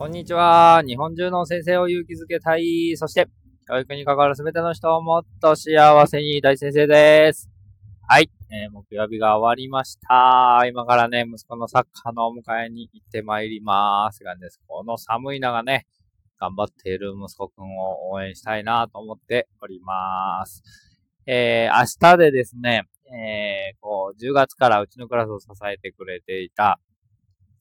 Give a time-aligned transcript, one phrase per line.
[0.00, 0.82] こんにちは。
[0.86, 2.96] 日本中の先生を勇気づけたい。
[2.96, 3.28] そして、
[3.68, 7.50] 教育に関わるすべての人をもっと幸せに大先生です。
[8.08, 8.30] はい。
[8.50, 10.64] えー、木曜日が終わりました。
[10.66, 14.58] 今からね、息子のサッカーのお迎えに行ってまいりますがです。
[14.66, 15.86] この寒い中ね、
[16.40, 20.62] 頑張っている息子くんを応援したいなと思っております。
[21.26, 26.80] えー、明日でですね、えー、こう、10月からうちのクラスを支えてくれていた、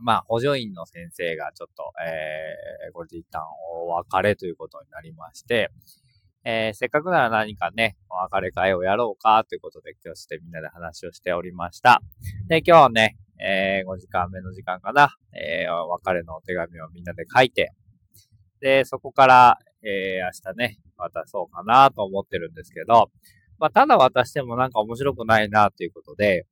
[0.00, 3.42] まあ、補助員の先生がちょっと、えー、これで一旦
[3.84, 5.70] お別れということになりまして、
[6.44, 12.00] えー、せっかくなら何かね、お別れ会をやろうかということで今日してみんなで話をしておりました。
[12.48, 17.72] で、今日ね、えー、5時間目の時間かな、えー、お別れのお手紙をみんなで書いて、
[18.60, 23.10] で、そこから、えー、明日ね、渡そうかなと思ってるんですけど、
[23.58, 26.46] まあ、ただ渡してもなんか面白くないなということで、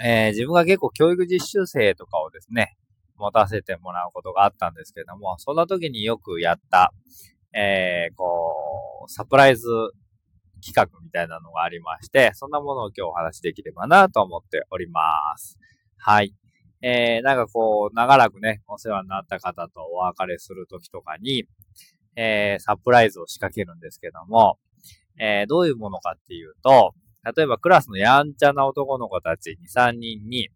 [0.00, 2.76] えー、自分が結構教育実習生とかをですね、
[3.16, 6.92] 持たせてもらうことがあったんですけども、そんな時によくやった、
[7.52, 9.66] えー、こう、サプライズ
[10.64, 15.02] 企画みたいなのがありまして、そんなものを今日お話しできればなと思っておりま
[15.36, 15.58] す。
[15.96, 16.34] はい。
[16.80, 21.44] えー、なんかこう、長らくね、お世話になった方とお別れする時とかに、
[22.14, 24.58] えー、サプライズを仕掛けるんですけども、
[25.18, 26.94] えー、どういうものかっていうと、
[27.36, 30.48] 例えばクラスのやんちゃな男の子たち2、3人に、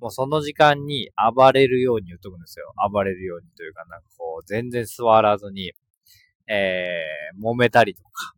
[0.00, 2.72] もうその時間に暴れるように言っとくんですよ。
[2.92, 5.72] 暴れるようにというか、なんかこう、全然座らずに、
[6.46, 8.34] えー、揉めたりとか、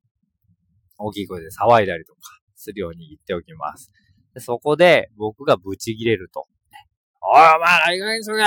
[0.98, 2.20] 大きい声で騒いだりとか
[2.54, 3.90] するように言っておきます。
[4.34, 6.46] でそこで僕がブチ切れると。
[7.22, 8.44] おい、お前ら意外にそれ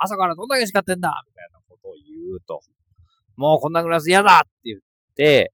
[0.00, 2.60] 朝からどんだけ叱ってんだみたいなことを言うと。
[3.36, 4.80] もうこんなクラス嫌だって言っ
[5.14, 5.52] て、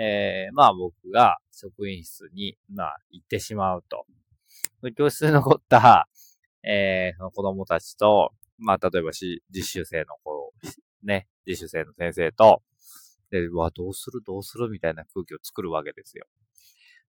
[0.00, 4.06] えー、まあ僕が職員室に、まあ行ってしまうと。
[4.96, 6.08] 教室で残った、
[6.62, 10.52] えー、その子供たちと、まあ例えばし、実習生の子、
[11.02, 12.62] ね、実習生の先生と、
[13.32, 16.26] で、うわ、どうするどうするみたいな空気を作るわけですよ。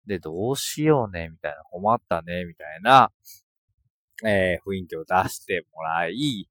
[0.07, 3.11] で、どうしようねみたいな、困ったねみたいな、
[4.25, 6.49] えー、雰囲気を出してもらい、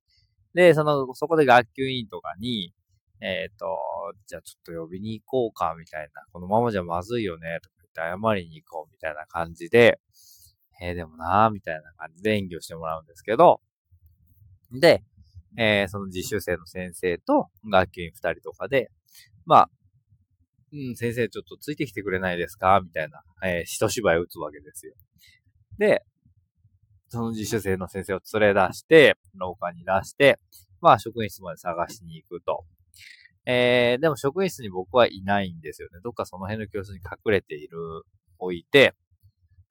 [0.55, 2.73] で、その、そこで学級委員とかに、
[3.21, 3.77] えっ、ー、と、
[4.27, 6.23] じゃあちょっと呼びに行こうか、みたいな。
[6.33, 10.01] このままじゃまずいよね、とか言って謝りに行こう、みたいな感じで、
[10.81, 13.61] えー、でもなー、みたいな感じで演技をしてもらうんですけど、
[14.73, 15.03] で、
[15.57, 18.91] えー、その実習生の先生と学級員二人とかで、
[19.47, 19.71] まあ、
[20.73, 24.95] うん、先生ちょっとついてきてくれないですかみたいな、えー、一芝居打つわけですよ。
[25.79, 26.05] で、
[27.09, 30.39] その実習生の先生を連れ出して、廊下に出して、
[30.81, 32.65] まあ職員室まで探しに行くと。
[33.51, 36.01] えー、でも職員室に僕はいないんですよね。
[36.05, 37.79] どっかその辺の教室に隠れている、
[38.39, 38.95] 置いて、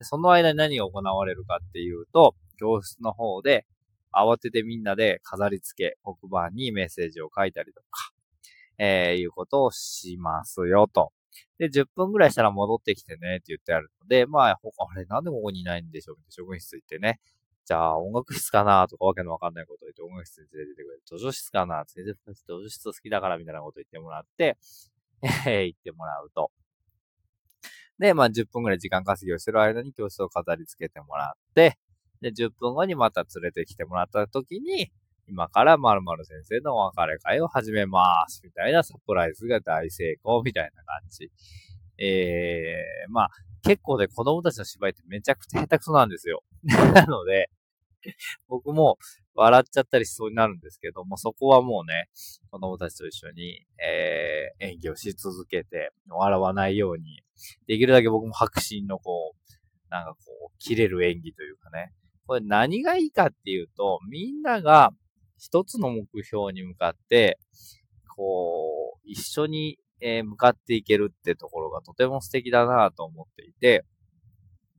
[0.02, 3.68] その間に何が行われるかっていうと、教室の方で
[4.12, 8.12] 慌ててみんなで飾り付け、黒板にメッセージを書いたりとか、
[8.80, 11.12] えー、いうことをしますよと。
[11.60, 17.20] で、10分ぐらいしたら戻ってきてねって言ってあるので、まあ、あれ、なんでここにいないんでしょうって職員室行ってね、
[17.68, 21.02] じゃあ音楽室かなとかわけのわかんないこと言って音楽室に連れてってくれる。
[21.06, 24.56] 図書室かな先生、図書室好きだからみたいなこと言ってもらって、
[25.22, 26.50] えー、言ってもらうと。
[28.00, 31.78] で、まあ10分くらい時間稼ぎをしてる間に教室を飾り付けてもらって、
[32.22, 34.90] で、10分後にまた連れてきてもらった時に、
[35.28, 38.40] 今から〇〇先生のお別れ会を始めます。
[38.46, 41.30] みたいなサプライズが大成功みたいな感じ。
[41.98, 43.30] えー、まあ、
[43.62, 46.44] 結構ね、子供たちの芝居ってめちゃくちゃ下手くそなんですよ。
[46.64, 47.50] なので、
[48.48, 48.98] 僕も
[49.36, 52.10] 笑っちゃったりしそうになるんですけども、そこはもうね、
[52.50, 57.24] 子供たちと一緒に、えー、演技をし続けて、笑わないように、
[57.68, 61.94] できるだけ僕も白真のこう、なんかこう、切れる演技というかね、
[62.26, 64.92] これ何がいいかっていうと、みんなが
[65.38, 67.40] 一つの目標に向かって、
[68.16, 73.86] こう、一緒に、えー、向かっていけるってところがとても素敵だなと思っていて、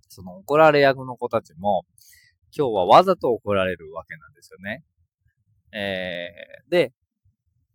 [0.09, 1.85] その怒られ役の子たちも、
[2.57, 4.85] 今日はわざと怒られるわけなんですよね。
[5.73, 6.93] えー、で、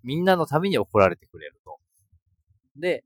[0.04, 1.80] みんなのために怒られてくれると。
[2.76, 3.04] で、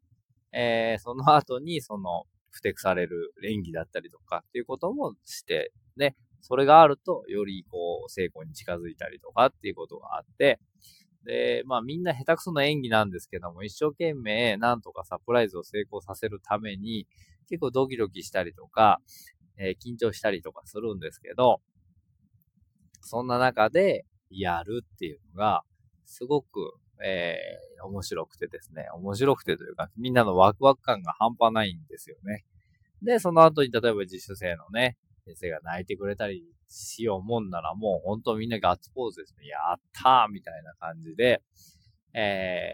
[0.52, 10.60] えー、その後に、その、不適される演技だったりとかっていうこともして、ね、それがあると、よりこう、成功に近づいたりとかっていうことがあって、
[11.24, 17.06] で、まあみんな下手くそな演技なんですけども、一生懸命なんとかサプライズを成功させるために、
[17.50, 19.02] 結構ドキドキしたりとか、
[19.58, 21.62] えー、緊張したりとかするんですけど、
[23.02, 25.64] そんな中でやるっていうのが、
[26.06, 26.74] すごく、
[27.04, 32.46] えー、面白くてですね、面白くてというか、みんなのワクワク感が半端ないんですよね。
[33.02, 39.48] で、その後に例えば実習生のね、先生が泣いてくれたりしようもんならもうほんとみんなガッツポーズですね。
[39.48, 41.42] やったーみたいな感じで、
[42.14, 42.74] え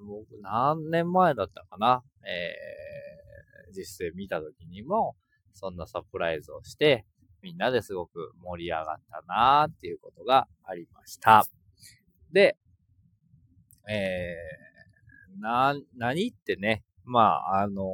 [0.00, 5.16] ー、僕何年前だったかなえー、実践見た時にも、
[5.58, 7.04] そんなサプライズをして、
[7.42, 11.44] みんなですごく盛り上がったなーっていうことがありました。
[12.32, 12.56] で、
[13.88, 17.86] えー、な、何ってね、まあ、あのー、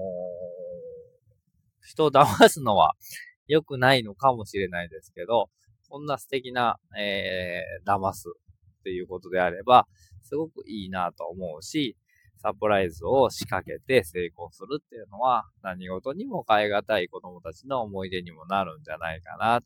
[1.87, 2.95] 人を騙すのは
[3.47, 5.51] 良くないのかもしれないですけど、
[5.89, 8.29] こんな素敵な、えー、騙す
[8.81, 9.87] っていうことであれば、
[10.23, 11.97] すごくいいなと思うし、
[12.45, 19.63] サプライズを仕掛けて成功するっていうのは、何事にも変え難い子供たちの思い出にもなるんじゃないかな。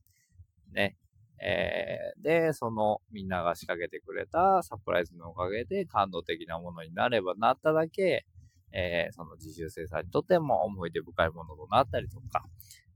[0.72, 0.96] ね。
[1.42, 8.24] えー、で、そのみんなが仕掛けてくれたサプライズのおかげで感動的なものになればなっただけ、
[8.72, 12.44] えー、その自習生さんにとっても思い出深いものとなったりとか、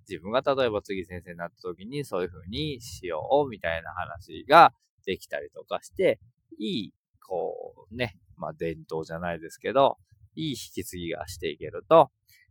[0.08, 4.72] 自分が例えば次先生になった時にそういう風にしようみたいな話が
[5.04, 6.20] できたりとかして、
[6.60, 6.94] いい、
[7.26, 9.98] こうね、まあ伝統じゃないですけど、
[10.34, 12.10] いい引き継ぎがしていけると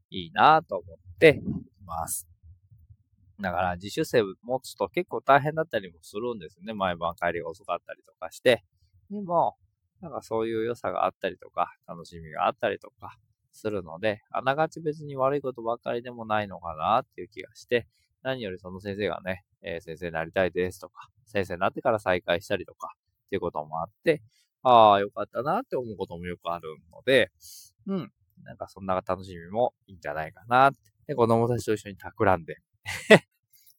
[0.09, 2.27] いいなと思っています。
[3.41, 6.73] だから自主性持つと結構大変だったりもするんですね。
[6.73, 8.63] 毎晩帰りが遅かったりとかして。
[9.09, 9.55] でも、
[9.99, 13.17] なんかそういう良さがあったりとか、楽しみがあったりとか
[13.51, 17.87] するので、あながち別に悪いことばっかりでもないのかなっていう気がして、
[18.23, 22.93] 何よりその先生がね、えー、先生になりたいですとか、先生になってから再開したりとか
[23.25, 24.21] っていうこともあって、
[24.63, 27.31] ああ、よかったなって思うこともよくあるので、
[27.87, 28.11] うん。
[28.43, 30.79] なんかそんな楽しみもいいんじゃないかなって。
[31.07, 32.57] で、子供たちと一緒に企んで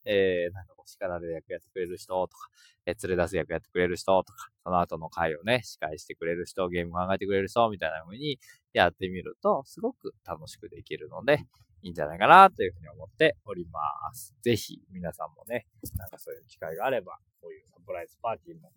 [0.05, 2.49] えー、なんかこう叱られる役やってくれる人とか、
[2.87, 8.41] えー、連れ出す役やってくれる人とか、その後の会をね、司会してくれる人、ゲーム考えてくれる人みたいな風に
[8.73, 11.39] やってみると、すごく楽しくできるので、
[11.83, 13.81] いいんじゃないかなというふうに思っておりま
[14.15, 14.35] す。
[14.43, 18.73] ぜひ皆さんもね、なんかそういう機会があれば、こういうサプライズパーティーも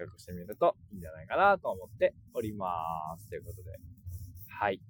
[0.00, 2.66] 企画してみるといいんじゃないかなと思っておりま
[3.18, 3.28] す。
[3.28, 3.76] ということで、
[4.48, 4.80] はい。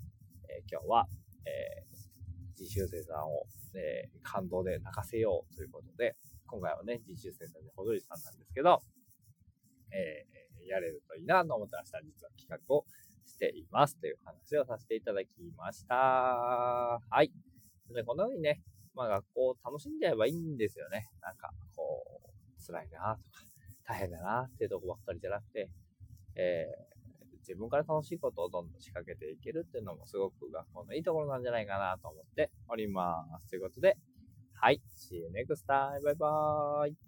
[0.49, 1.09] えー、今日は、
[1.47, 3.43] えー、実習生さんを、
[3.75, 6.15] えー、感動で泣かせようということで、
[6.47, 8.83] 今回はね、実習生さんでほどりさんなんですけど、
[9.91, 12.85] えー、やれるといいなと思って明日実は企画を
[13.27, 15.97] していますという話をさせていただきました。
[15.97, 17.33] はい。
[17.93, 18.63] でこのようにね、
[18.95, 21.09] まあ学校を楽しんじゃえばいいんですよね。
[21.21, 23.50] なんか、こう、辛いなとか、
[23.91, 25.69] 大変だなっていうとこばっかりじゃなくて、
[26.37, 33.51] えー、自分から楽しいことをどんどん仕掛けていけるっていうのもすごく学校のいいところなんじゃないかなと思っております。
[33.51, 33.97] ということで、
[34.55, 34.81] はい。
[34.97, 36.03] See you next time.
[36.05, 36.97] バイバーイ。